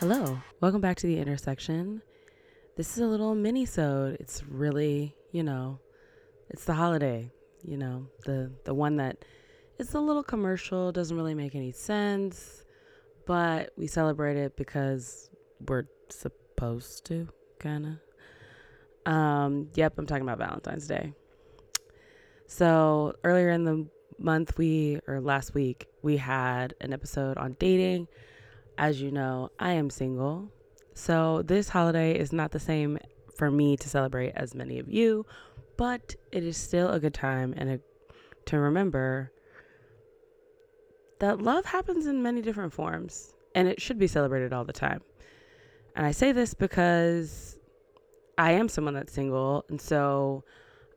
[0.00, 2.00] Hello, welcome back to the intersection.
[2.74, 4.16] This is a little mini-sode.
[4.18, 5.78] It's really, you know,
[6.48, 7.30] it's the holiday,
[7.62, 9.26] you know, the the one that
[9.78, 12.64] it's a little commercial, doesn't really make any sense,
[13.26, 15.28] but we celebrate it because
[15.68, 17.98] we're supposed to, kind
[19.04, 19.12] of.
[19.12, 21.12] Um, yep, I'm talking about Valentine's Day.
[22.46, 23.86] So, earlier in the
[24.18, 28.08] month we or last week, we had an episode on dating
[28.80, 30.50] as you know, I am single.
[30.94, 32.98] So this holiday is not the same
[33.36, 35.26] for me to celebrate as many of you,
[35.76, 37.80] but it is still a good time and a,
[38.46, 39.32] to remember
[41.18, 45.02] that love happens in many different forms and it should be celebrated all the time.
[45.94, 47.58] And I say this because
[48.38, 50.44] I am someone that's single, and so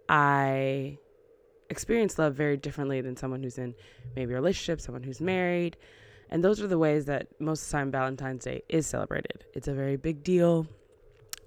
[0.07, 0.99] I
[1.70, 3.75] experience love very differently than someone who's in
[4.15, 5.75] maybe a relationship, someone who's married.
[6.34, 9.45] And those are the ways that most of the time Valentine's Day is celebrated.
[9.53, 10.65] It's a very big deal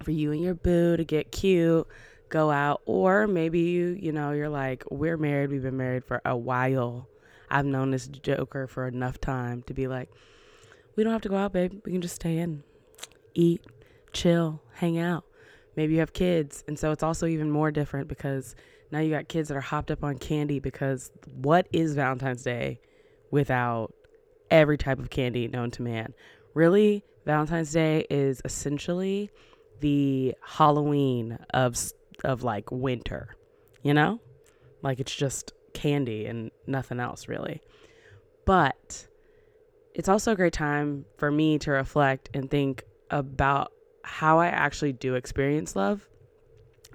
[0.01, 1.85] for you and your boo to get cute,
[2.29, 6.21] go out, or maybe you, you know, you're like, we're married, we've been married for
[6.23, 7.09] a while.
[7.49, 10.09] I've known this joker for enough time to be like,
[10.95, 11.81] we don't have to go out, babe.
[11.83, 12.63] We can just stay in,
[13.33, 13.65] eat,
[14.13, 15.25] chill, hang out.
[15.75, 16.63] Maybe you have kids.
[16.65, 18.55] And so it's also even more different because
[18.89, 22.79] now you got kids that are hopped up on candy because what is Valentine's Day
[23.31, 23.93] without
[24.49, 26.13] every type of candy known to man.
[26.53, 29.29] Really, Valentine's Day is essentially
[29.79, 31.77] the Halloween of
[32.23, 33.35] of like winter,
[33.83, 34.19] you know?
[34.81, 37.61] Like it's just candy and nothing else really.
[38.45, 39.07] But
[39.93, 43.71] it's also a great time for me to reflect and think about
[44.03, 46.07] how I actually do experience love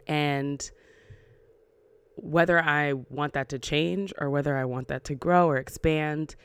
[0.07, 0.71] and
[2.17, 6.37] whether I want that to change or whether I want that to grow or expand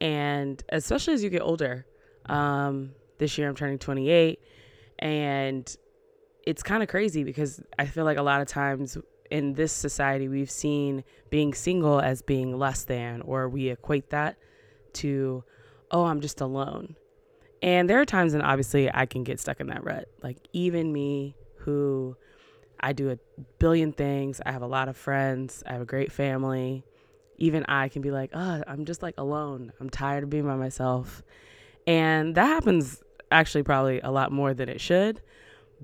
[0.00, 1.86] and especially as you get older
[2.26, 4.40] um, this year i'm turning 28
[4.98, 5.76] and
[6.46, 8.98] it's kind of crazy because i feel like a lot of times
[9.30, 14.36] in this society we've seen being single as being less than or we equate that
[14.92, 15.42] to
[15.90, 16.96] oh i'm just alone.
[17.62, 20.08] And there are times when obviously i can get stuck in that rut.
[20.22, 22.16] Like even me who
[22.78, 23.18] i do a
[23.58, 26.84] billion things i have a lot of friends i have a great family
[27.36, 29.72] even I can be like, oh, I'm just like alone.
[29.80, 31.22] I'm tired of being by myself.
[31.86, 35.20] And that happens actually probably a lot more than it should.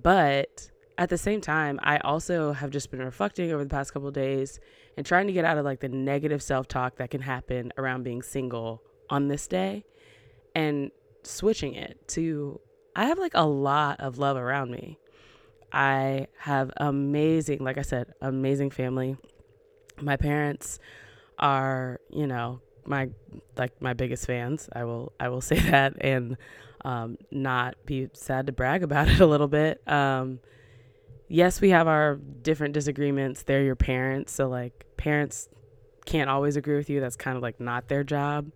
[0.01, 4.11] But at the same time, I also have just been reflecting over the past couple
[4.11, 4.61] days
[4.97, 8.03] and trying to get out of like the negative self talk that can happen around
[8.03, 9.85] being single on this day
[10.55, 10.91] and
[11.23, 12.61] switching it to
[12.95, 14.99] I have like a lot of love around me.
[15.73, 19.17] I have amazing, like I said, amazing family.
[20.01, 20.79] My parents
[21.41, 23.09] are, you know, my
[23.57, 24.69] like my biggest fans.
[24.73, 26.37] I will I will say that and
[26.85, 29.87] um, not be sad to brag about it a little bit.
[29.89, 30.41] Um,
[31.29, 33.43] yes, we have our different disagreements.
[33.43, 35.49] They're your parents, so like parents
[36.07, 37.01] can't always agree with you.
[37.01, 38.51] That's kind of like not their job,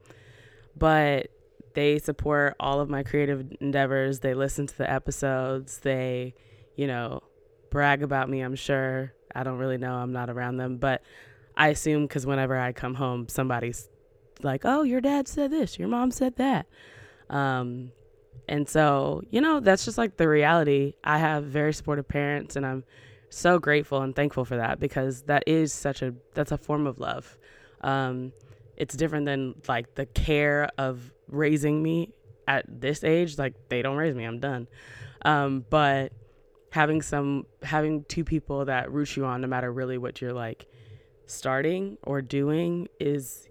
[0.76, 1.28] but
[1.74, 4.20] they support all of my creative endeavors.
[4.20, 5.78] They listen to the episodes.
[5.78, 6.34] They,
[6.76, 7.22] you know,
[7.70, 8.40] brag about me.
[8.40, 9.12] I'm sure.
[9.34, 9.94] I don't really know.
[9.94, 11.02] I'm not around them, but
[11.56, 13.88] I assume because whenever I come home, somebody's
[14.42, 16.66] like, "Oh, your dad said this, your mom said that,"
[17.30, 17.92] um,
[18.48, 20.94] and so you know that's just like the reality.
[21.04, 22.84] I have very supportive parents, and I'm
[23.30, 26.98] so grateful and thankful for that because that is such a that's a form of
[26.98, 27.36] love.
[27.80, 28.32] Um,
[28.76, 32.12] it's different than like the care of raising me
[32.48, 33.38] at this age.
[33.38, 34.66] Like they don't raise me, I'm done.
[35.24, 36.12] Um, but
[36.70, 40.66] having some having two people that root you on, no matter really what you're like
[41.26, 43.48] starting or doing is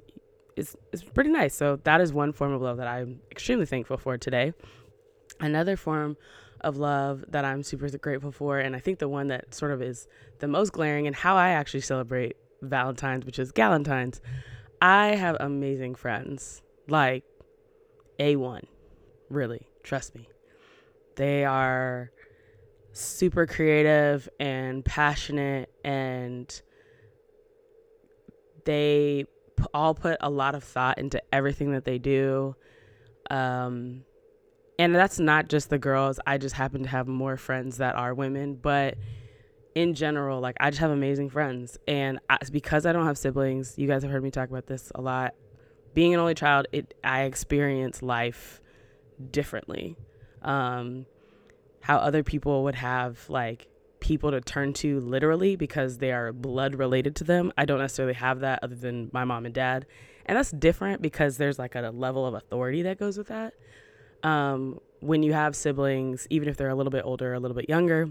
[0.56, 1.56] is is pretty nice.
[1.56, 4.54] So that is one form of love that I'm extremely thankful for today.
[5.40, 6.18] Another form
[6.62, 9.82] of love that I'm super grateful for, and I think the one that sort of
[9.82, 10.08] is
[10.40, 14.22] the most glaring and how I actually celebrate Valentine's, which is Galentine's.
[14.82, 17.24] I have amazing friends, like
[18.20, 18.64] A1,
[19.30, 20.30] really, trust me.
[21.16, 22.12] They are
[22.94, 26.62] super creative and passionate and
[28.66, 29.26] they
[29.58, 32.56] p- all put a lot of thought into everything that they do.
[33.30, 34.04] Um,
[34.80, 36.20] and that's not just the girls.
[36.26, 38.98] I just happen to have more friends that are women, but
[39.76, 41.78] in general, like I just have amazing friends.
[41.88, 44.92] And I, because I don't have siblings, you guys have heard me talk about this
[44.96, 45.34] a lot.
[45.94, 48.62] Being an only child, it I experience life
[49.32, 49.96] differently.
[50.42, 51.06] Um,
[51.82, 53.68] how other people would have like
[54.04, 57.52] people to turn to literally because they are blood related to them.
[57.58, 59.88] I don't necessarily have that other than my mom and dad.
[60.28, 63.54] And that's different because there's like a level of authority that goes with that.
[64.24, 67.70] um, when you have siblings, even if they're a little bit older, a little bit
[67.70, 68.10] younger,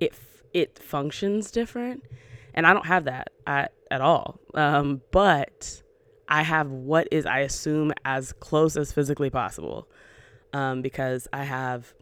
[0.00, 0.14] it
[0.54, 2.04] it functions different,
[2.54, 4.40] and I don't have that at at all.
[4.54, 5.82] Um, but
[6.28, 9.88] I have what is I assume as close as physically possible,
[10.52, 11.92] um, because I have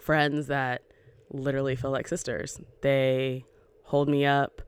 [0.00, 0.82] friends that
[1.32, 2.60] literally feel like sisters.
[2.82, 3.44] They
[3.84, 4.62] hold me up.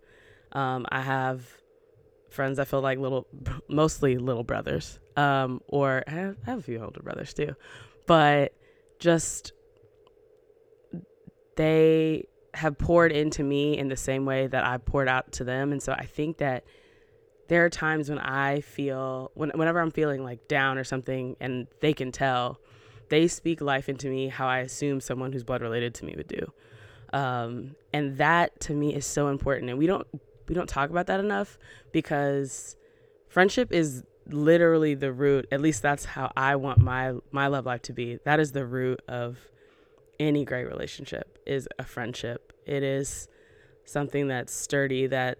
[0.53, 1.47] Um, I have
[2.31, 3.27] friends that feel like little,
[3.69, 7.55] mostly little brothers, um, or I have, I have a few older brothers too,
[8.07, 8.53] but
[8.99, 9.53] just
[11.57, 15.73] they have poured into me in the same way that I poured out to them.
[15.73, 16.65] And so I think that
[17.49, 21.67] there are times when I feel, when, whenever I'm feeling like down or something, and
[21.81, 22.59] they can tell,
[23.09, 26.29] they speak life into me how I assume someone who's blood related to me would
[26.29, 26.53] do.
[27.13, 29.71] Um, and that to me is so important.
[29.71, 30.07] And we don't
[30.49, 31.59] we don't talk about that enough
[31.93, 32.77] because
[33.29, 35.47] friendship is literally the root.
[35.53, 38.19] At least that's how I want my my love life to be.
[38.25, 39.39] That is the root of
[40.19, 42.53] any great relationship is a friendship.
[42.67, 43.29] It is
[43.85, 45.39] something that's sturdy that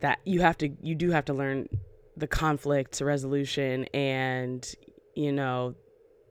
[0.00, 1.68] that you have to you do have to learn
[2.16, 4.74] the conflict resolution and
[5.14, 5.74] you know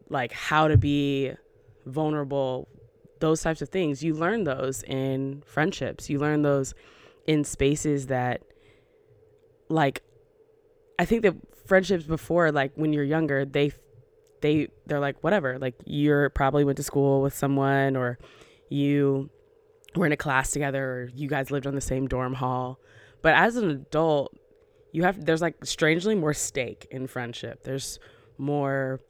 [0.10, 1.32] like how to be
[1.86, 2.68] vulnerable
[3.20, 4.04] those types of things.
[4.04, 6.10] You learn those in friendships.
[6.10, 6.74] You learn those
[7.28, 8.42] in spaces that
[9.72, 10.02] like
[10.98, 11.36] i think that
[11.68, 13.72] friendships before like when you're younger they
[14.42, 15.58] they they're like whatever.
[15.60, 18.18] Like you're probably went to school with someone or
[18.70, 19.30] you
[19.96, 22.80] were in a class together or you guys lived on the same dorm hall.
[23.22, 24.36] But as an adult
[24.92, 27.64] you have there's like strangely more stake in friendship.
[27.64, 28.00] There's
[28.38, 29.02] more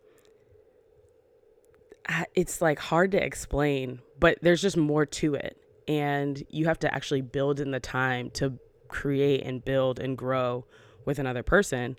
[2.36, 5.58] it's like hard to explain but there's just more to it
[5.88, 8.58] and you have to actually build in the time to
[8.88, 10.66] create and build and grow
[11.06, 11.96] with another person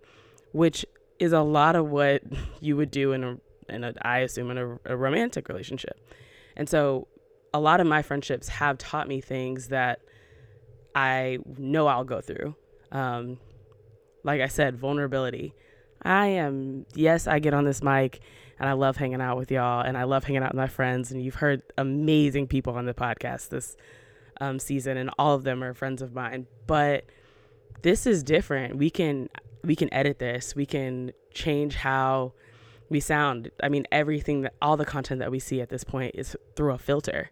[0.53, 0.85] which
[1.21, 2.23] is a lot of what
[2.61, 3.37] you would do in a
[3.69, 5.99] in a I assume in a, a romantic relationship.
[6.57, 7.07] And so
[7.55, 10.01] a lot of my friendships have taught me things that
[10.95, 12.57] I know I'll go through.
[12.91, 13.39] Um,
[14.25, 15.55] like I said, vulnerability.
[16.03, 18.21] I am, yes, I get on this mic
[18.59, 21.11] and I love hanging out with y'all and I love hanging out with my friends.
[21.11, 23.77] And you've heard amazing people on the podcast this
[24.41, 26.47] um, season, and all of them are friends of mine.
[26.67, 27.05] But
[27.83, 28.77] this is different.
[28.77, 29.29] We can
[29.63, 30.57] we can edit this.
[30.57, 32.33] We can change how
[32.89, 33.51] we sound.
[33.63, 36.73] I mean, everything that all the content that we see at this point is through
[36.73, 37.31] a filter.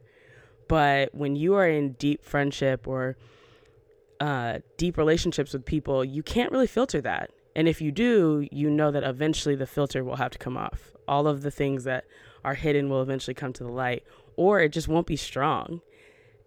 [0.69, 3.17] But when you are in deep friendship or
[4.21, 7.31] uh, deep relationships with people, you can't really filter that.
[7.59, 10.93] And if you do, you know that eventually the filter will have to come off.
[11.09, 12.05] All of the things that
[12.45, 14.05] are hidden will eventually come to the light,
[14.37, 15.81] or it just won't be strong.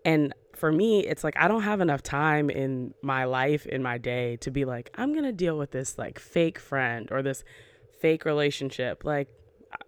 [0.05, 3.97] And for me, it's like I don't have enough time in my life, in my
[3.97, 7.43] day, to be like, I'm going to deal with this like fake friend or this
[7.99, 9.03] fake relationship.
[9.03, 9.27] Like,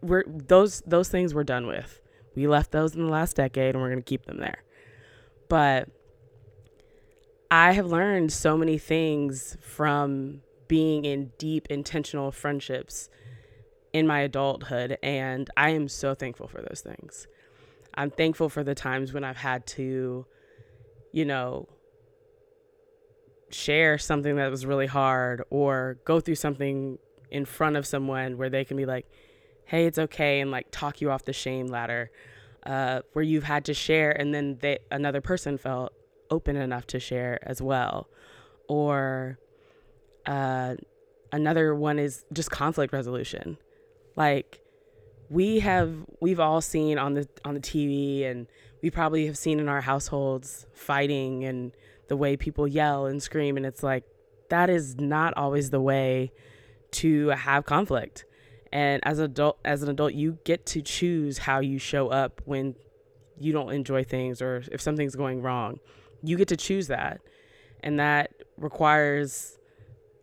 [0.02, 2.02] we're those those things we're done with.
[2.36, 4.62] We left those in the last decade and we're going to keep them there.
[5.48, 5.88] But
[7.50, 10.42] I have learned so many things from
[10.74, 13.10] being in deep intentional friendships
[13.94, 17.28] in my adulthood and I am so thankful for those things.
[17.94, 20.25] I'm thankful for the times when I've had to
[21.14, 21.70] you know,
[23.50, 26.98] share something that was really hard or go through something
[27.30, 29.06] in front of someone where they can be like,
[29.65, 32.12] hey, it's okay, and like talk you off the shame ladder,
[32.65, 35.94] uh, where you've had to share and then they, another person felt
[36.32, 38.10] open enough to share as well.
[38.68, 39.38] Or
[40.25, 40.75] uh,
[41.32, 43.58] another one is just conflict resolution.
[44.15, 44.63] Like,
[45.30, 48.48] we have we've all seen on the on the TV and
[48.82, 51.72] we probably have seen in our households fighting and
[52.08, 54.03] the way people yell and scream and it's like
[54.50, 56.32] that is not always the way
[56.92, 58.25] to have conflict
[58.72, 62.75] and as adult as an adult you get to choose how you show up when
[63.39, 65.80] you don't enjoy things or if something's going wrong
[66.22, 67.22] you get to choose that
[67.80, 69.58] and that requires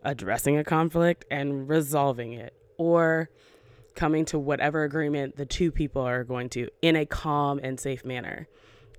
[0.03, 3.29] addressing a conflict and resolving it or
[3.95, 8.05] coming to whatever agreement the two people are going to in a calm and safe
[8.05, 8.49] manner.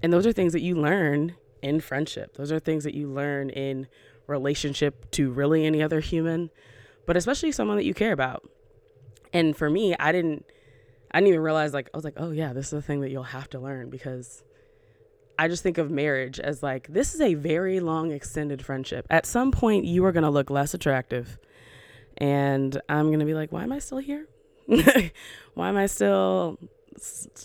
[0.04, 2.36] And those are things that you learn in friendship.
[2.36, 3.88] Those are things that you learn in
[4.28, 6.50] relationship to really any other human,
[7.06, 8.48] but especially someone that you care about.
[9.34, 10.46] And for me, I didn't
[11.12, 13.12] I didn't even realize like I was like, "Oh yeah, this is a thing that
[13.12, 14.44] you'll have to learn because
[15.42, 19.08] I just think of marriage as like this is a very long extended friendship.
[19.10, 21.40] At some point you are going to look less attractive
[22.20, 24.28] and I'm going to be like, "Why am I still here?"
[24.68, 26.60] Why am I still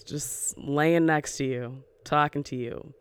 [0.05, 2.93] just laying next to you, talking to you,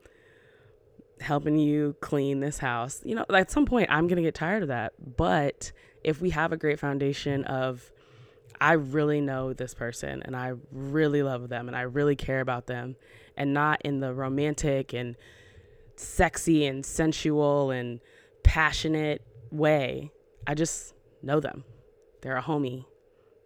[1.20, 3.02] helping you clean this house?
[3.04, 4.94] You know, at some point, I'm going to get tired of that.
[5.18, 5.74] But
[6.06, 7.92] if we have a great foundation of
[8.62, 12.68] I really know this person and I really love them and I really care about
[12.68, 12.96] them
[13.38, 15.16] and not in the romantic and
[15.96, 18.00] sexy and sensual and
[18.44, 20.12] passionate way.
[20.48, 21.64] I just know them.
[22.22, 22.86] They're a homie.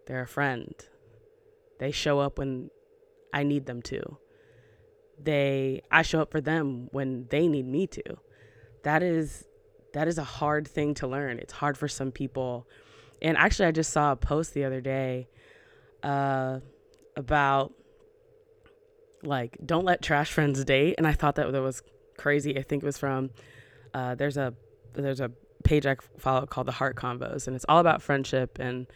[0.06, 0.74] They're a friend.
[1.78, 2.70] They show up when
[3.32, 4.18] I need them to.
[5.22, 8.02] They I show up for them when they need me to.
[8.82, 9.44] That is
[9.92, 11.38] that is a hard thing to learn.
[11.38, 12.66] It's hard for some people.
[13.22, 15.28] And actually I just saw a post the other day
[16.02, 16.60] uh
[17.16, 17.72] about
[19.22, 21.82] like don't let trash friends date and I thought that that was
[22.16, 22.58] crazy.
[22.58, 23.30] I think it was from
[23.94, 24.54] uh there's a
[24.94, 25.30] there's a
[25.64, 28.86] page I follow called the Heart Convos and it's all about friendship and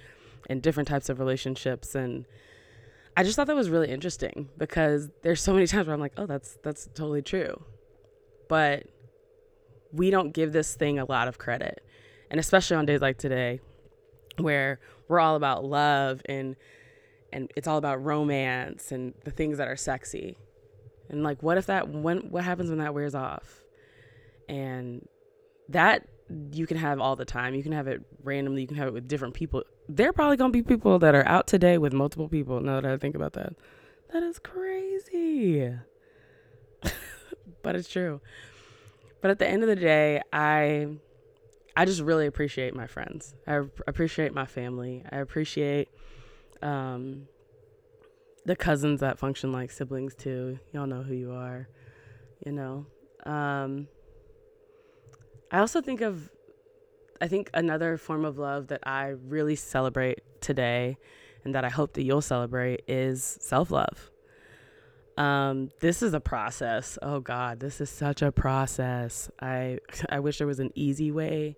[0.48, 2.26] and different types of relationships and
[3.16, 6.14] I just thought that was really interesting because there's so many times where I'm like,
[6.16, 7.62] oh, that's that's totally true.
[8.48, 8.84] But
[9.92, 11.80] we don't give this thing a lot of credit.
[12.30, 13.60] And especially on days like today
[14.38, 16.56] where we're all about love and
[17.34, 20.38] and it's all about romance and the things that are sexy.
[21.10, 23.60] And like what if that when what happens when that wears off?
[24.48, 25.06] And
[25.68, 26.06] that
[26.52, 27.54] you can have all the time.
[27.54, 28.62] You can have it randomly.
[28.62, 29.64] You can have it with different people.
[29.88, 32.60] There are probably gonna be people that are out today with multiple people.
[32.60, 33.54] Now that I think about that,
[34.12, 35.74] that is crazy.
[37.62, 38.20] but it's true.
[39.20, 40.98] But at the end of the day, I
[41.76, 43.34] I just really appreciate my friends.
[43.46, 45.02] I appreciate my family.
[45.10, 45.88] I appreciate
[46.62, 47.28] um,
[48.44, 50.58] the cousins that function like siblings too.
[50.72, 51.68] Y'all know who you are.
[52.44, 52.86] You know.
[53.24, 53.88] Um,
[55.50, 56.30] I also think of,
[57.20, 60.98] I think another form of love that I really celebrate today
[61.44, 64.10] and that I hope that you'll celebrate is self love.
[65.16, 66.98] Um, this is a process.
[67.00, 69.30] Oh God, this is such a process.
[69.40, 71.56] I I wish there was an easy way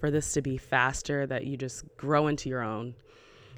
[0.00, 2.94] for this to be faster that you just grow into your own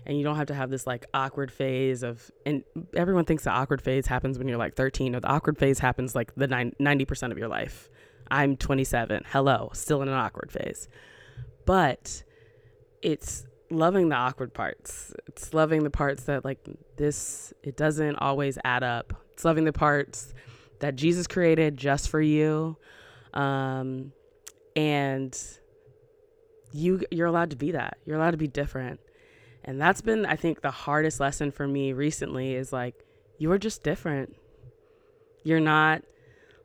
[0.06, 3.50] and you don't have to have this like awkward phase of and everyone thinks the
[3.50, 7.32] awkward phase happens when you're like 13 or the awkward phase happens like the 90%
[7.32, 7.90] of your life
[8.30, 9.24] I'm 27.
[9.26, 10.88] Hello, still in an awkward phase.
[11.64, 12.22] But
[13.02, 15.12] it's loving the awkward parts.
[15.26, 16.58] It's loving the parts that like
[16.96, 19.12] this it doesn't always add up.
[19.32, 20.32] It's loving the parts
[20.80, 22.76] that Jesus created just for you.
[23.34, 24.12] Um
[24.74, 25.38] and
[26.72, 27.98] you you're allowed to be that.
[28.04, 29.00] You're allowed to be different.
[29.66, 33.04] And that's been I think the hardest lesson for me recently is like
[33.38, 34.36] you're just different.
[35.42, 36.02] You're not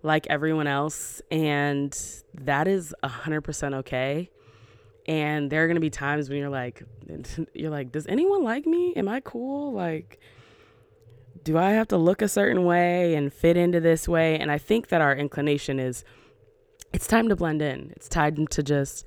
[0.03, 1.22] like everyone else.
[1.29, 1.98] And
[2.34, 4.29] that is 100% okay.
[5.08, 6.84] And there are going to be times when you're like,
[7.53, 8.93] you're like, does anyone like me?
[8.96, 9.74] Am I cool?
[9.74, 10.20] Like,
[11.43, 14.38] do I have to look a certain way and fit into this way?
[14.38, 16.03] And I think that our inclination is
[16.93, 17.93] it's time to blend in.
[17.96, 19.05] It's time to just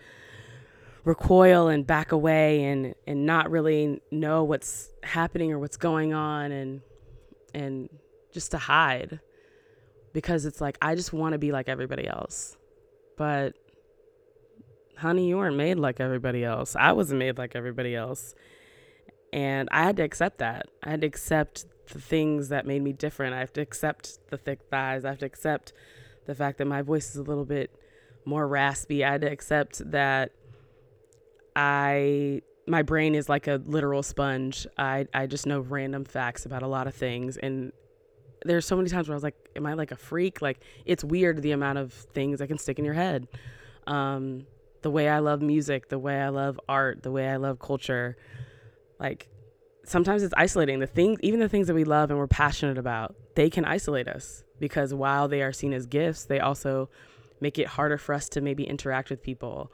[1.04, 6.50] recoil and back away and and not really know what's happening or what's going on
[6.50, 6.80] and
[7.52, 7.88] and
[8.32, 9.20] just to hide
[10.12, 12.56] because it's like I just want to be like everybody else.
[13.16, 13.54] But
[14.96, 16.74] honey, you weren't made like everybody else.
[16.76, 18.34] I wasn't made like everybody else.
[19.32, 20.66] And I had to accept that.
[20.82, 23.34] I had to accept the things that made me different.
[23.34, 25.04] I have to accept the thick thighs.
[25.04, 25.72] I have to accept
[26.26, 27.70] the fact that my voice is a little bit
[28.24, 29.04] more raspy.
[29.04, 30.32] I had to accept that
[31.56, 34.66] I my brain is like a literal sponge.
[34.78, 37.72] I I just know random facts about a lot of things and
[38.44, 40.42] there's so many times where I was like, am I like a freak?
[40.42, 43.26] Like it's weird the amount of things I can stick in your head.
[43.86, 44.46] Um,
[44.82, 48.16] the way I love music, the way I love art, the way I love culture.
[49.00, 49.28] Like
[49.84, 50.78] sometimes it's isolating.
[50.78, 54.08] The things, even the things that we love and we're passionate about, they can isolate
[54.08, 56.90] us because while they are seen as gifts, they also
[57.40, 59.72] make it harder for us to maybe interact with people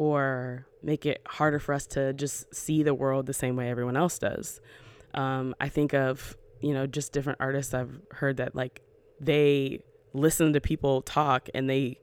[0.00, 3.98] or make it harder for us to just see the world the same way everyone
[3.98, 4.60] else does.
[5.12, 8.82] Um, I think of you know, just different artists I've heard that like
[9.18, 11.98] they listen to people talk and they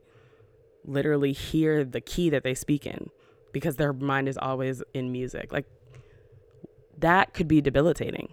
[0.84, 3.10] literally hear the key that they speak in
[3.52, 5.52] because their mind is always in music.
[5.52, 5.66] Like
[6.98, 8.32] that could be debilitating.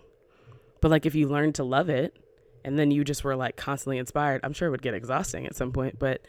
[0.81, 2.17] But like if you learn to love it
[2.63, 5.55] and then you just were like constantly inspired, I'm sure it would get exhausting at
[5.55, 6.21] some point, but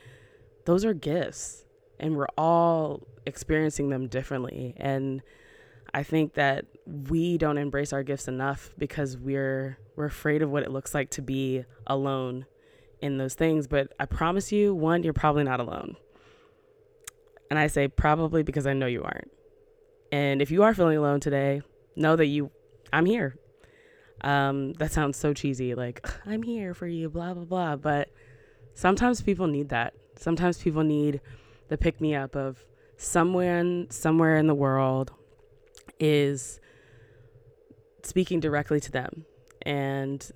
[0.67, 1.65] those are gifts
[1.99, 5.23] and we're all experiencing them differently and
[5.97, 10.63] I think that we don't embrace our gifts enough because we're we're afraid of what
[10.63, 12.45] it looks like to be alone
[13.01, 13.67] in those things.
[13.67, 15.97] But I promise you, one, you're probably not alone.
[17.51, 19.31] And I say probably because I know you aren't.
[20.13, 21.63] And if you are feeling alone today,
[21.95, 22.51] know that you
[22.93, 23.37] I'm here.
[24.23, 27.77] Um, that sounds so cheesy, like I'm here for you, blah blah blah.
[27.77, 28.11] But
[28.75, 29.95] sometimes people need that.
[30.17, 31.21] Sometimes people need
[31.69, 32.65] the pick me up of
[32.97, 35.13] someone somewhere in the world
[35.99, 36.61] is
[38.03, 39.25] speaking directly to them.
[39.63, 40.31] And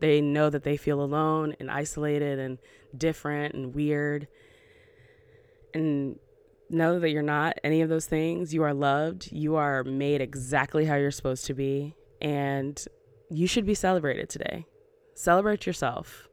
[0.00, 2.58] they know that they feel alone and isolated and
[2.96, 4.28] different and weird.
[5.72, 6.18] And
[6.68, 8.54] know that you're not any of those things.
[8.54, 9.30] You are loved.
[9.32, 11.94] You are made exactly how you're supposed to be.
[12.20, 12.82] And
[13.30, 14.66] you should be celebrated today.
[15.14, 16.28] Celebrate yourself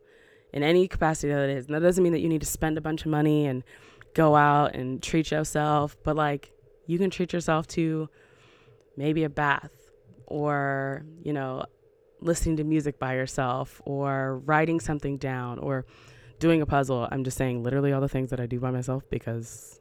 [0.53, 1.65] in any capacity that it is.
[1.65, 3.63] And that doesn't mean that you need to spend a bunch of money and
[4.17, 6.51] go out and treat yourself, but like
[6.87, 8.09] you can treat yourself to
[8.97, 9.71] maybe a bath
[10.25, 11.63] or, you know,
[12.19, 15.85] listening to music by yourself or writing something down or
[16.39, 17.07] doing a puzzle.
[17.11, 19.79] I'm just saying literally all the things that I do by myself because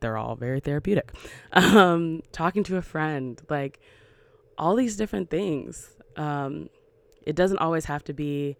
[0.00, 1.14] they're all very therapeutic.
[1.52, 3.78] Um, talking to a friend, like
[4.58, 5.96] all these different things.
[6.16, 6.68] Um,
[7.24, 8.56] it doesn't always have to be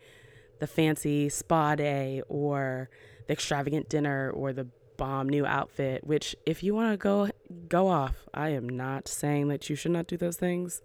[0.61, 2.89] the fancy spa day or
[3.27, 4.69] the extravagant dinner or the
[4.99, 7.31] bomb new outfit which if you want to go
[7.69, 10.83] go off i am not saying that you should not do those things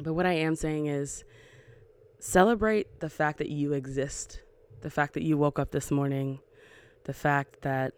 [0.00, 1.24] but what i am saying is
[2.20, 4.40] celebrate the fact that you exist
[4.82, 6.38] the fact that you woke up this morning
[7.04, 7.92] the fact that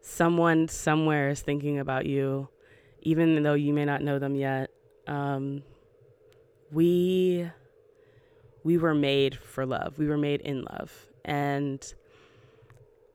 [0.00, 2.48] someone somewhere is thinking about you
[3.02, 4.70] even though you may not know them yet
[5.06, 5.62] um,
[6.72, 7.50] we
[8.66, 9.96] we were made for love.
[9.96, 10.92] We were made in love.
[11.24, 11.80] And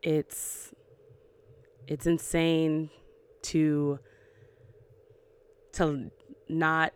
[0.01, 0.73] it's
[1.91, 2.89] it's insane
[3.41, 3.99] to
[5.73, 6.09] to
[6.47, 6.93] not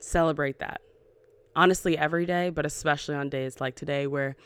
[0.00, 0.82] celebrate that.
[1.56, 4.36] Honestly, every day, but especially on days like today where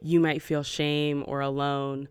[0.00, 2.06] you might feel shame or alone.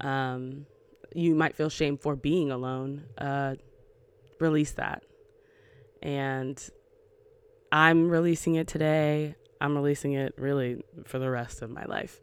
[0.00, 0.66] Um,
[1.12, 3.02] you might feel shame for being alone.
[3.18, 3.56] Uh,
[4.38, 5.02] release that.
[6.00, 6.62] And
[7.72, 9.34] I'm releasing it today.
[9.60, 12.20] I'm releasing it really for the rest of my life.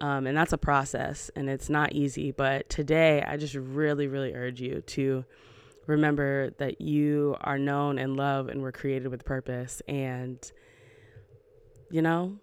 [0.00, 2.30] Um, and that's a process and it's not easy.
[2.30, 5.24] But today, I just really, really urge you to
[5.86, 9.82] remember that you are known and loved and were created with purpose.
[9.86, 10.38] And,
[11.90, 12.38] you know,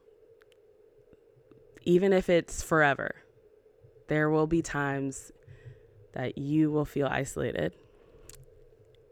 [1.84, 3.16] even if it's forever,
[4.08, 5.32] there will be times
[6.14, 7.74] that you will feel isolated.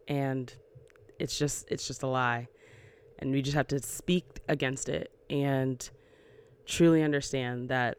[0.07, 0.53] And
[1.19, 2.47] it's just it's just a lie
[3.19, 5.89] and we just have to speak against it and
[6.65, 7.97] truly understand that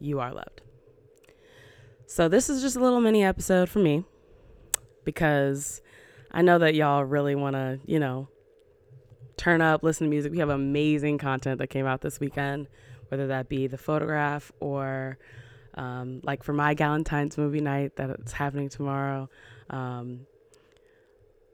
[0.00, 0.62] you are loved.
[2.06, 4.04] So, this is just a little mini episode for me
[5.04, 5.82] because
[6.30, 8.28] I know that y'all really want to, you know,
[9.36, 10.32] turn up, listen to music.
[10.32, 12.68] We have amazing content that came out this weekend,
[13.08, 15.18] whether that be the photograph or
[15.74, 19.28] um, like for my Galentine's movie night that's happening tomorrow.
[19.70, 20.26] Um,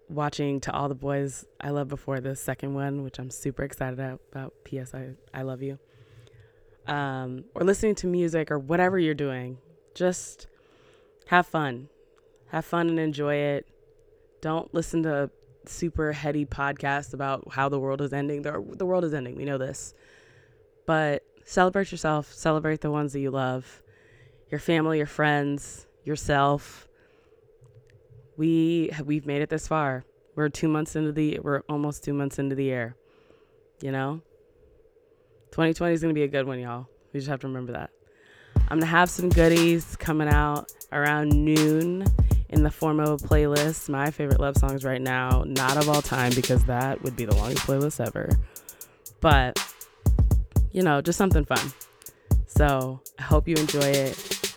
[0.09, 3.99] watching To All the Boys I Love Before the second one, which I'm super excited
[4.33, 4.53] about.
[4.65, 4.95] P.S.
[4.95, 5.79] I, I love you.
[6.91, 9.57] Um, or listening to music or whatever you're doing.
[9.95, 10.47] Just
[11.29, 11.89] have fun.
[12.49, 13.67] Have fun and enjoy it.
[14.43, 15.31] Don't listen to
[15.65, 18.43] super heady podcasts about how the world is ending.
[18.43, 19.37] The, the world is ending.
[19.37, 19.95] We know this.
[20.85, 22.33] But celebrate yourself.
[22.33, 23.83] Celebrate the ones that you love
[24.51, 26.89] your family, your friends, yourself
[28.41, 30.03] we we've made it this far.
[30.35, 32.97] We're two months into the we're almost two months into the year.
[33.83, 34.23] You know,
[35.53, 36.87] 2020 is gonna be a good one, y'all.
[37.13, 37.91] We just have to remember that.
[38.69, 42.05] I'm gonna have some goodies coming out around noon
[42.49, 43.89] in the form of a playlist.
[43.89, 47.35] My favorite love songs right now, not of all time because that would be the
[47.35, 48.29] longest playlist ever.
[49.21, 49.59] But
[50.73, 51.73] you know, just something fun.
[52.47, 54.53] So I hope you enjoy it.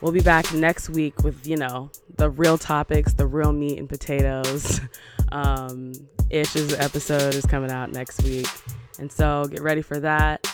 [0.00, 3.88] We'll be back next week with, you know, the real topics, the real meat and
[3.88, 4.80] potatoes.
[5.30, 5.92] Um,
[6.30, 8.46] Ish's episode is coming out next week.
[8.98, 10.46] And so get ready for that.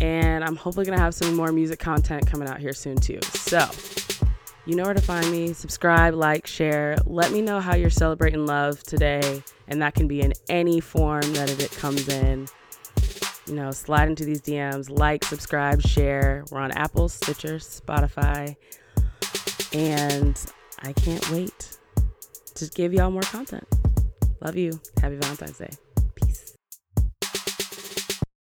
[0.00, 3.18] And I'm hopefully going to have some more music content coming out here soon, too.
[3.22, 3.68] So
[4.66, 5.52] you know where to find me.
[5.52, 6.96] Subscribe, like, share.
[7.06, 9.42] Let me know how you're celebrating love today.
[9.68, 12.46] And that can be in any form that it comes in.
[13.46, 16.44] You know, slide into these DMs, like, subscribe, share.
[16.50, 18.56] We're on Apple, Stitcher, Spotify.
[19.72, 20.38] And
[20.82, 21.78] I can't wait
[22.56, 23.66] to give y'all more content.
[24.40, 24.80] Love you.
[25.00, 25.70] Happy Valentine's Day.